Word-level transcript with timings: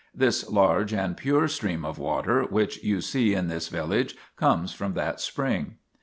This 0.15 0.49
large 0.49 0.93
and 0.95 1.15
pure 1.15 1.47
stream 1.47 1.85
of 1.85 1.99
water, 1.99 2.41
which 2.45 2.83
you 2.83 3.01
see 3.01 3.35
in 3.35 3.49
this 3.49 3.67
village, 3.67 4.15
comes 4.35 4.73
from 4.73 4.93
that 4.95 5.19
spring." 5.21 5.75